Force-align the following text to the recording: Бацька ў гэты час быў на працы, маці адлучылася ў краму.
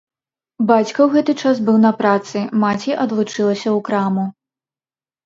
Бацька 0.69 0.93
ў 1.03 1.09
гэты 1.15 1.35
час 1.43 1.59
быў 1.67 1.77
на 1.83 1.91
працы, 1.99 2.41
маці 2.63 2.97
адлучылася 3.05 3.69
ў 3.77 3.85
краму. 3.91 4.25